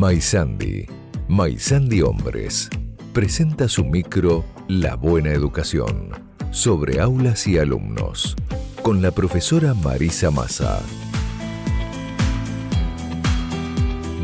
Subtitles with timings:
[0.00, 0.86] Maisandi,
[1.26, 2.70] Maisandi Hombres,
[3.12, 6.12] presenta su micro La Buena Educación,
[6.52, 8.36] sobre aulas y alumnos,
[8.82, 10.80] con la profesora Marisa Massa.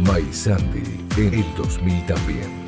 [0.07, 2.65] Maisandi, en el 2000 también.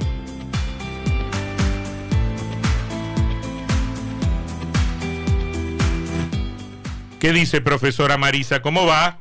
[7.20, 8.60] ¿Qué dice profesora Marisa?
[8.62, 9.20] ¿Cómo va?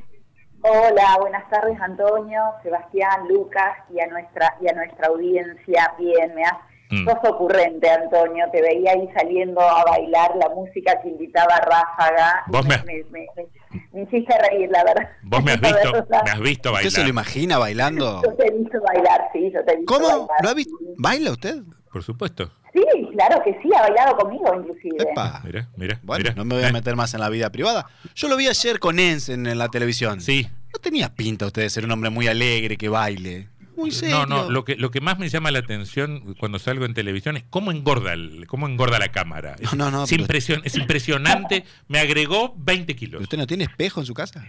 [0.68, 5.94] Hola, buenas tardes Antonio, Sebastián, Lucas y a nuestra y a nuestra audiencia.
[6.00, 6.58] Bien, me has
[6.90, 7.06] mm.
[7.06, 12.46] sos ocurrente Antonio, te veía ahí saliendo a bailar la música que invitaba Ráfaga.
[12.48, 15.08] Vos me, me, hiciste reír, la verdad.
[15.22, 16.88] Vos me has visto, me has visto bailar.
[16.88, 18.24] ¿Usted se lo imagina bailando?
[18.24, 20.28] Yo te he visto bailar, sí, yo te he visto ¿Cómo?
[20.42, 20.76] ¿Lo ha visto?
[20.98, 21.58] ¿Baila usted?
[21.96, 22.52] Por supuesto.
[22.74, 22.82] Sí,
[23.14, 24.98] claro que sí, ha bailado conmigo inclusive.
[25.00, 25.42] Epa.
[25.46, 27.86] Mira, mira, bueno, no me voy a meter más en la vida privada.
[28.14, 30.20] Yo lo vi ayer con Enz en, la televisión.
[30.20, 30.46] Sí.
[30.74, 33.48] No tenía pinta usted de ser un hombre muy alegre, que baile.
[33.78, 34.26] Muy serio.
[34.26, 37.38] No, no, lo que, lo que más me llama la atención cuando salgo en televisión
[37.38, 38.14] es cómo engorda,
[38.46, 39.56] cómo engorda la cámara.
[39.58, 41.64] Es, no, no, es, es impresionante.
[41.88, 43.22] Me agregó 20 kilos.
[43.22, 44.46] ¿Usted no tiene espejo en su casa?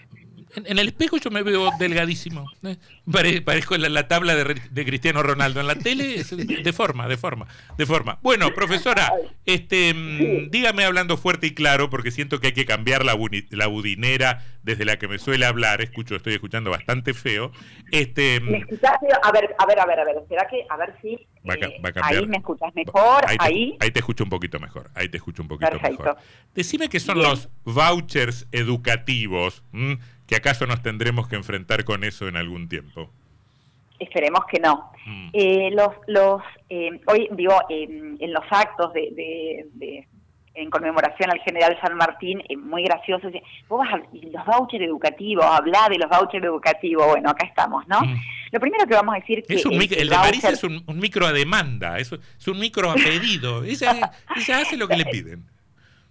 [0.57, 2.51] En, el espejo yo me veo delgadísimo.
[2.65, 2.77] ¿eh?
[3.43, 5.61] parezco la, la tabla de, Cristiano Ronaldo.
[5.61, 8.19] En la tele es de forma, de forma, de forma.
[8.23, 9.13] Bueno, profesora,
[9.45, 13.19] este, mm, dígame hablando fuerte y claro, porque siento que hay que cambiar la,
[13.51, 15.83] la budinera desde la que me suele hablar.
[15.83, 17.53] Escucho, estoy escuchando bastante feo.
[17.93, 18.97] Este, mm, ¿Me escuchás?
[19.23, 20.17] A ver, a ver, a ver, a ver.
[20.29, 23.25] ¿Será que, a ver si eh, ahí me escuchas mejor?
[23.39, 24.91] Ahí te, escucho un poquito mejor.
[24.95, 26.17] Ahí te escucho un poquito mejor.
[26.55, 29.63] Decime qué son los vouchers educativos
[30.27, 33.11] que acaso nos tendremos que enfrentar con eso en algún tiempo.
[33.99, 34.91] Esperemos que no.
[35.07, 35.29] Mm.
[35.33, 40.07] Eh, los, los, eh, hoy digo, en los actos de,
[40.55, 43.29] en conmemoración al general San Martín, es muy gracioso.
[43.69, 48.01] Vos vas a, los vouchers educativos, hablar de los vouchers educativos, bueno, acá estamos, ¿no?
[48.01, 48.17] Mm.
[48.53, 49.55] Lo primero que vamos a decir que...
[49.55, 53.65] Es el, de Marisa es un, micro a demanda, es, es un micro a pedido,
[53.65, 55.55] ella, ella hace lo que le piden.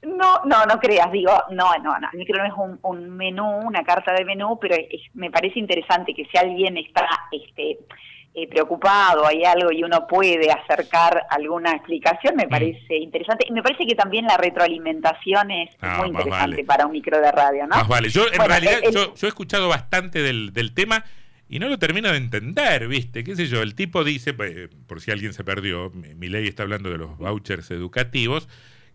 [0.05, 3.59] No, no, no creas, digo, no, no, no, el micro no es un, un menú,
[3.59, 4.75] una carta de menú, pero
[5.13, 7.79] me parece interesante que si alguien está este,
[8.37, 12.49] eh, preocupado, hay algo y uno puede acercar alguna explicación, me mm.
[12.49, 13.45] parece interesante.
[13.47, 17.31] Y me parece que también la retroalimentación es ah, muy interesante para un micro de
[17.31, 17.77] radio, ¿no?
[17.77, 21.05] Más vale, yo en realidad, yo, he escuchado bastante del, del tema
[21.47, 23.23] y no lo termino de entender, ¿viste?
[23.23, 23.61] ¿Qué sé yo?
[23.61, 27.17] El tipo dice, pues, por si alguien se perdió, mi ley está hablando de los
[27.17, 28.49] vouchers educativos,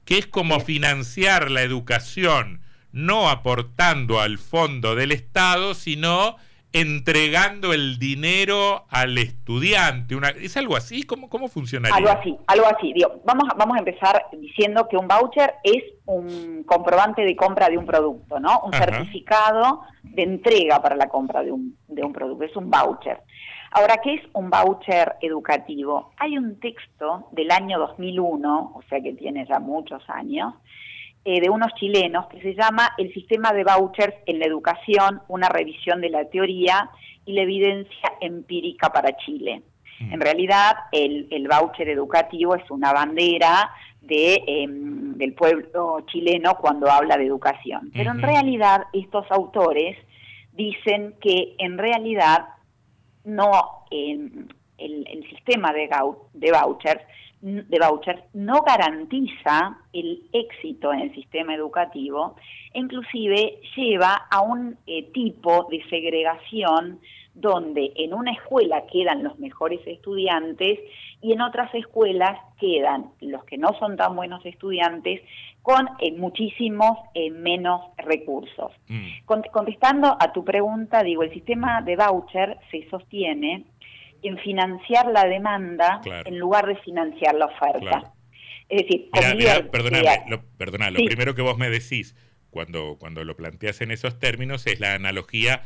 [0.05, 2.61] que es como financiar la educación,
[2.93, 6.37] no aportando al fondo del Estado, sino
[6.73, 10.15] entregando el dinero al estudiante.
[10.15, 11.03] Una, ¿Es algo así?
[11.03, 11.97] ¿Cómo, cómo funcionaría?
[11.97, 12.93] Algo así, algo así.
[12.93, 17.79] Digo, vamos, vamos a empezar diciendo que un voucher es un comprobante de compra de
[17.79, 18.61] un producto, ¿no?
[18.61, 22.45] Un certificado de entrega para la compra de un, de un producto.
[22.45, 23.21] Es un voucher.
[23.73, 26.13] Ahora, ¿qué es un voucher educativo?
[26.17, 30.55] Hay un texto del año 2001, o sea que tiene ya muchos años,
[31.25, 35.49] eh, de unos chilenos que se llama El sistema de vouchers en la educación, una
[35.49, 36.91] revisión de la teoría
[37.25, 39.63] y la evidencia empírica para Chile.
[40.01, 40.15] Mm.
[40.15, 43.71] En realidad, el, voucher educativo es una bandera
[44.01, 47.91] de, em, del pueblo chileno cuando habla de educación.
[47.93, 49.97] Pero en realidad, estos autores
[50.55, 52.47] dicen que en realidad
[53.25, 55.89] no el, el, sistema de,
[56.35, 57.03] de vouchers
[57.43, 62.37] de vouchers no garantiza el éxito en el sistema educativo,
[62.75, 67.01] inclusive lleva a un eh, tipo de segregación
[67.35, 70.79] donde en una escuela quedan los mejores estudiantes
[71.23, 75.21] y en otras escuelas quedan los que no son tan buenos estudiantes
[75.63, 78.73] con eh, muchísimos eh, menos recursos.
[78.89, 79.25] Mm.
[79.27, 83.65] contestando a tu pregunta, digo, el sistema de voucher se sostiene
[84.23, 88.13] en financiar la demanda en lugar de financiar la oferta.
[88.69, 92.15] Es decir, perdóname, lo, perdona, lo primero que vos me decís
[92.51, 95.63] cuando, cuando lo planteas en esos términos es la analogía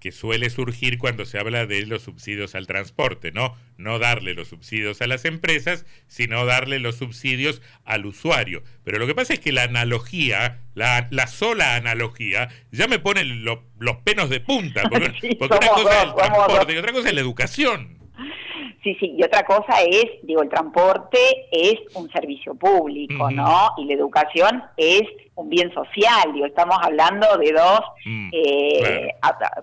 [0.00, 3.54] que suele surgir cuando se habla de los subsidios al transporte, ¿no?
[3.76, 8.64] No darle los subsidios a las empresas, sino darle los subsidios al usuario.
[8.82, 13.24] Pero lo que pasa es que la analogía, la, la sola analogía, ya me pone
[13.24, 17.20] los penos de punta, porque, una cosa es el transporte y otra cosa es la
[17.20, 17.99] educación.
[18.82, 21.18] Sí, sí, y otra cosa es, digo, el transporte
[21.52, 23.72] es un servicio público, ¿no?
[23.76, 25.02] Y la educación es
[25.34, 29.14] un bien social, digo, estamos hablando de dos, mm, eh,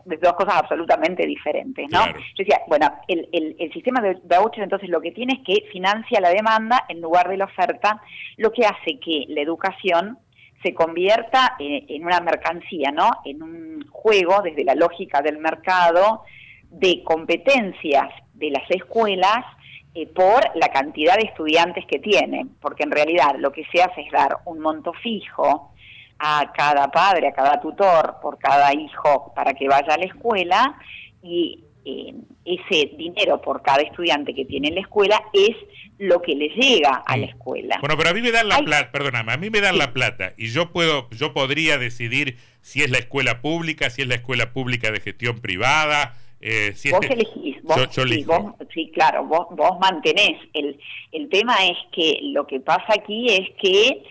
[0.05, 2.05] de dos cosas absolutamente diferentes, ¿no?
[2.05, 6.21] Yo decía, bueno, el, el, sistema de voucher entonces lo que tiene es que financia
[6.21, 7.99] la demanda en lugar de la oferta,
[8.37, 10.19] lo que hace que la educación
[10.61, 13.09] se convierta en, en una mercancía, ¿no?
[13.25, 16.23] En un juego desde la lógica del mercado,
[16.69, 19.45] de competencias de las escuelas
[19.93, 24.01] eh, por la cantidad de estudiantes que tienen, porque en realidad lo que se hace
[24.01, 25.73] es dar un monto fijo
[26.19, 30.77] a cada padre, a cada tutor, por cada hijo para que vaya a la escuela
[31.21, 32.13] y eh,
[32.45, 35.55] ese dinero por cada estudiante que tiene en la escuela es
[35.97, 37.29] lo que le llega a la mm.
[37.29, 37.77] escuela.
[37.79, 40.33] Bueno, pero a mí me dan la plata, perdóname, a mí me dan la plata
[40.37, 44.53] y yo puedo, yo podría decidir si es la escuela pública, si es la escuela
[44.53, 46.15] pública de gestión privada.
[46.39, 50.39] Eh, si vos elegís, vos, sí, vos, sí, claro, vos, vos mantenés.
[50.53, 50.79] El,
[51.11, 54.03] el tema es que lo que pasa aquí es que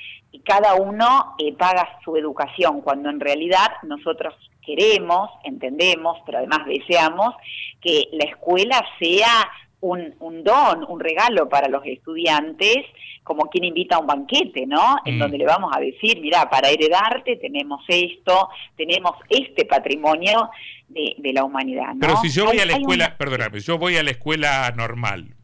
[0.44, 7.34] cada uno eh, paga su educación, cuando en realidad nosotros queremos, entendemos, pero además deseamos
[7.80, 9.48] que la escuela sea
[9.80, 12.78] un, un, don, un regalo para los estudiantes,
[13.22, 14.96] como quien invita a un banquete, ¿no?
[15.04, 15.18] En mm.
[15.18, 20.50] donde le vamos a decir, mira, para heredarte tenemos esto, tenemos este patrimonio
[20.88, 21.94] de, de la humanidad.
[21.94, 22.00] ¿no?
[22.00, 25.34] Pero si yo voy a la escuela, perdóname, yo voy a la escuela normal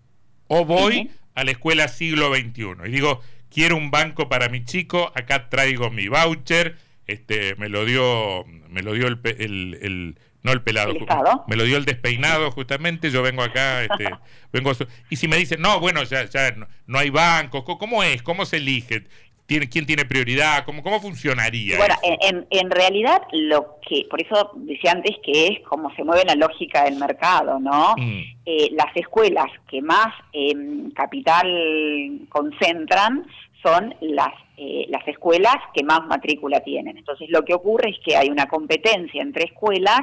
[0.48, 3.20] o voy a la escuela siglo XXI y digo,
[3.50, 6.76] quiero un banco para mi chico, acá traigo mi voucher,
[7.06, 10.92] este, me lo dio, me lo dio el, el, no el pelado,
[11.46, 14.10] me lo dio el despeinado justamente, yo vengo acá, este,
[14.52, 14.72] vengo
[15.08, 16.52] y si me dicen, no, bueno, ya, ya
[16.86, 18.22] no, hay banco, ¿cómo es?
[18.22, 19.04] ¿Cómo se elige?
[19.46, 20.64] ¿Quién tiene prioridad?
[20.64, 21.76] ¿Cómo, cómo funcionaría?
[21.76, 26.24] Bueno, en, en, realidad lo que, por eso decía antes que es como se mueve
[26.24, 27.94] la lógica del mercado, ¿no?
[27.98, 28.22] Mm.
[28.46, 31.46] Eh, las escuelas que más em, capital
[32.30, 33.26] concentran
[33.62, 36.96] son las, eh, las escuelas que más matrícula tienen.
[36.96, 40.00] Entonces lo que ocurre es que hay una competencia entre escuelas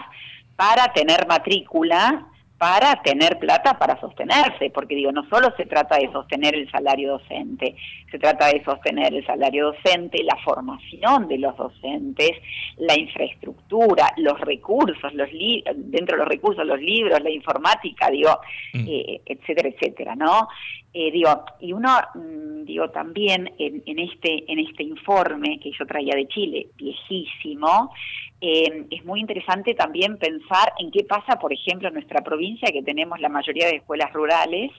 [0.55, 2.27] para tener matrícula
[2.59, 7.13] para tener plata para sostenerse, porque digo, no solo se trata de sostener el salario
[7.13, 7.73] docente,
[8.11, 12.31] se trata de sostener el salario docente, la formación de los docentes,
[12.75, 15.29] la infraestructura, los recursos, los
[15.73, 18.37] dentro de los recursos, los libros, la informática, digo,
[18.73, 18.85] mm.
[18.85, 20.49] eh, etcétera, etcétera, ¿no?
[20.93, 25.85] Eh, digo, y uno, mm, digo, también en, en, este, en este informe que yo
[25.85, 27.93] traía de Chile, viejísimo,
[28.41, 32.83] eh, es muy interesante también pensar en qué pasa, por ejemplo, en nuestra provincia, que
[32.83, 34.71] tenemos la mayoría de escuelas rurales,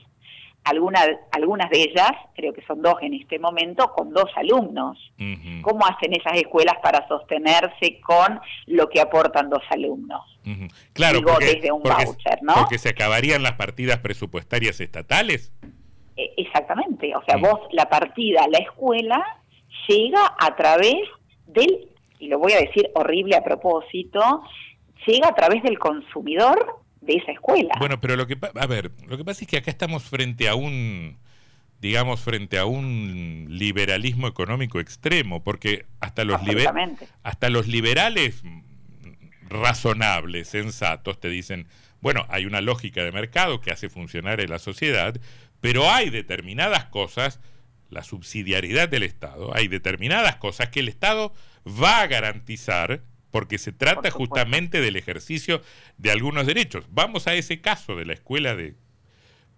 [0.63, 4.97] algunas, algunas de ellas, creo que son dos en este momento, con dos alumnos.
[5.61, 10.21] ¿Cómo hacen esas escuelas para sostenerse con lo que aportan dos alumnos?
[10.93, 12.53] Claro, porque, desde un voucher, ¿no?
[12.55, 15.51] porque se acabarían las partidas presupuestarias estatales.
[16.15, 17.41] E, exactamente, o sea, mm.
[17.41, 19.23] vos la partida, la escuela,
[19.87, 21.07] llega a través
[21.47, 21.91] del
[22.21, 24.43] y lo voy a decir horrible a propósito,
[25.07, 27.73] llega a través del consumidor de esa escuela.
[27.79, 30.55] Bueno, pero lo que a ver, lo que pasa es que acá estamos frente a
[30.55, 31.17] un
[31.79, 36.39] digamos frente a un liberalismo económico extremo, porque hasta los
[37.23, 38.43] hasta los liberales
[39.49, 41.67] razonables, sensatos te dicen,
[41.99, 45.19] bueno, hay una lógica de mercado que hace funcionar en la sociedad,
[45.59, 47.39] pero hay determinadas cosas
[47.89, 51.33] la subsidiariedad del Estado, hay determinadas cosas que el Estado
[51.65, 55.61] va a garantizar porque se trata justamente del ejercicio
[55.97, 56.85] de algunos derechos.
[56.89, 58.75] Vamos a ese caso de la escuela de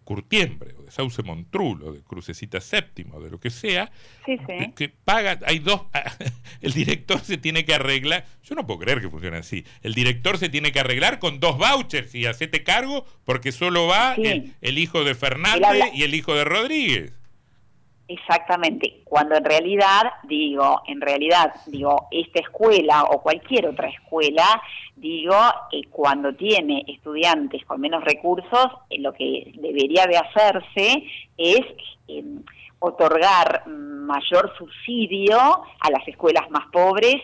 [0.04, 3.92] Curtiembre, o de Sauce Montrulo, o de Crucecita Séptimo, de lo que sea,
[4.76, 5.84] que paga, hay dos,
[6.62, 10.38] el director se tiene que arreglar, yo no puedo creer que funcione así, el director
[10.38, 14.78] se tiene que arreglar con dos vouchers y hacete cargo porque solo va el, el,
[14.78, 17.14] hijo de Fernández y el hijo de Rodríguez.
[18.06, 24.62] Exactamente, cuando en realidad, digo, en realidad, digo, esta escuela o cualquier otra escuela,
[24.98, 25.36] digo,
[25.72, 31.04] eh, cuando tiene estudiantes con menos recursos, eh, lo que debería de hacerse
[31.38, 31.62] es
[32.10, 32.44] em,
[32.80, 37.16] otorgar mayor subsidio a las escuelas más pobres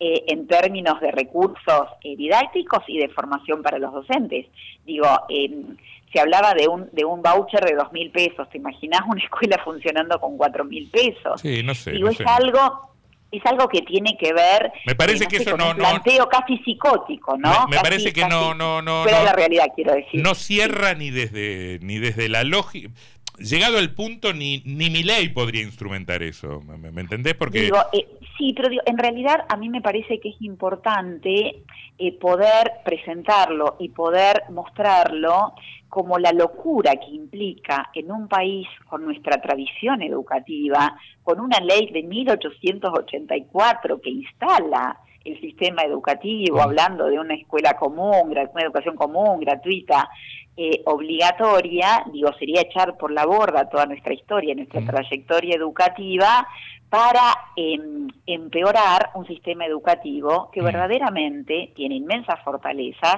[0.00, 4.46] eh, en términos de recursos didácticos y de formación para los docentes.
[4.86, 5.76] Digo, em,
[6.12, 8.48] se hablaba de un, de un voucher de dos mil pesos.
[8.50, 11.40] ¿Te imaginas una escuela funcionando con cuatro mil pesos?
[11.40, 11.92] Sí, no sé.
[11.92, 12.92] Digo, es algo
[13.32, 16.58] es algo que tiene que ver me parece eh, que eso no un planteo casi
[16.58, 20.92] psicótico no me, parece que no no no pero la realidad quiero decir no cierra
[20.92, 22.90] ni desde ni desde la lógica
[23.38, 28.06] llegado el punto ni ni mi ley podría instrumentar eso me, entendés porque digo, eh,
[28.38, 31.62] sí pero en realidad a mí me parece que es importante
[31.98, 35.54] eh, poder presentarlo y poder mostrarlo
[35.88, 41.90] como la locura que implica en un país con nuestra tradición educativa, con una ley
[41.92, 49.40] de 1884 que instala el sistema educativo, hablando de una escuela común, una educación común,
[49.40, 50.08] gratuita,
[50.56, 56.46] eh, obligatoria, digo, sería echar por la borda toda nuestra historia, nuestra trayectoria educativa,
[56.90, 63.16] para em, empeorar un sistema educativo que verdaderamente tiene inmensas fortalezas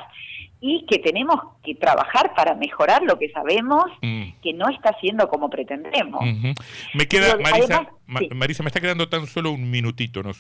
[0.67, 4.41] y que tenemos que trabajar para mejorar lo que sabemos mm.
[4.43, 6.23] que no está siendo como pretendemos.
[6.95, 10.39] Me queda, Marisa, Marisa, me está quedando tan solo un minutito, nos,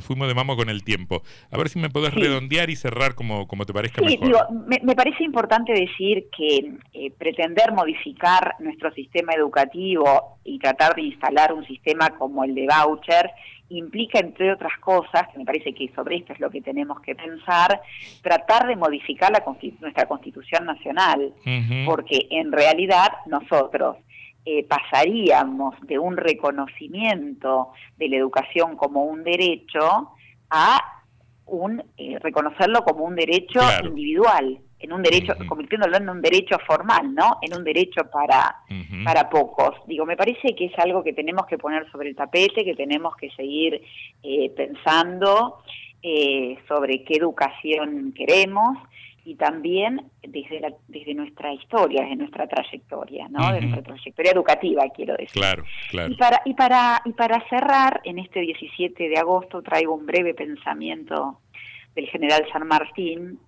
[0.00, 1.22] fuimos de mamo con el tiempo.
[1.50, 4.26] A ver si me podés redondear y cerrar como, como te parezca mejor.
[4.26, 11.02] Digo, me, parece importante decir que eh, pretender modificar nuestro sistema educativo y tratar de
[11.04, 13.30] instalar un sistema como el de voucher
[13.78, 17.14] implica, entre otras cosas, que me parece que sobre esto es lo que tenemos que
[17.14, 17.80] pensar,
[18.22, 19.44] tratar de modificar la
[19.80, 21.32] nuestra Constitución Nacional,
[21.86, 23.96] porque en realidad nosotros
[24.44, 30.14] eh, pasaríamos de un reconocimiento de la educación como un derecho
[30.50, 30.80] a
[31.46, 37.14] un eh, reconocerlo como un derecho individual en un derecho, convirtiéndolo en un derecho formal,
[37.14, 37.38] ¿no?
[37.40, 38.56] En un derecho para,
[39.04, 39.76] para pocos.
[39.86, 43.14] Digo, me parece que es algo que tenemos que poner sobre el tapete, que tenemos
[43.16, 43.80] que seguir
[44.22, 45.62] eh, pensando
[46.02, 48.76] eh, sobre qué educación queremos
[49.24, 53.52] y también desde, la, desde nuestra historia, desde nuestra trayectoria, ¿no?
[53.52, 55.40] De nuestra trayectoria educativa, quiero decir.
[55.40, 56.12] Claro, claro.
[56.12, 60.34] Y para, y para, y para cerrar, en este 17 de agosto traigo un breve
[60.34, 61.38] pensamiento
[61.94, 63.38] del general San Martín,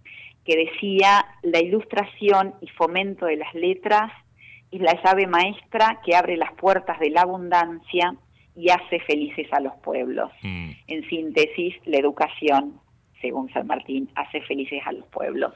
[0.44, 4.12] que decía, la ilustración y fomento de las letras
[4.70, 8.14] es la llave maestra que abre las puertas de la abundancia
[8.56, 10.30] y hace felices a los pueblos.
[10.42, 10.70] Mm.
[10.86, 12.80] En síntesis, la educación,
[13.20, 15.54] según San Martín, hace felices a los pueblos.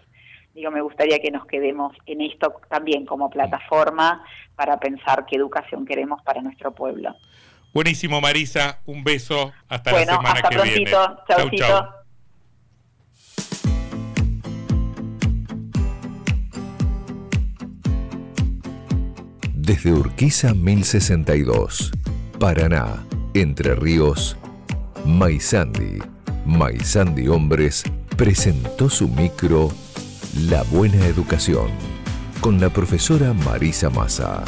[0.55, 4.25] Digo, me gustaría que nos quedemos en esto también como plataforma
[4.57, 7.15] para pensar qué educación queremos para nuestro pueblo.
[7.73, 8.81] Buenísimo, Marisa.
[8.87, 9.53] Un beso.
[9.69, 11.19] Hasta la semana hasta que prontito.
[11.29, 11.61] viene.
[11.61, 11.98] Chau,
[19.69, 21.93] Desde Urquiza 1062,
[22.41, 24.35] Paraná, Entre Ríos,
[25.05, 25.99] Maizandi,
[26.47, 27.83] Maizandi Hombres
[28.17, 29.71] presentó su micro
[30.49, 31.69] La Buena Educación
[32.41, 34.43] con la profesora Marisa Massa.